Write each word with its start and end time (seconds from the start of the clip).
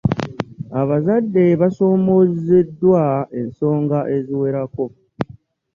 Abazadde 0.81 1.43
basoomoozeddwa 1.61 3.03
ensonga 3.39 3.99
eziwerako. 4.15 4.85